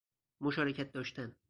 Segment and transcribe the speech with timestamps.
[0.41, 1.35] مشارکت داشتن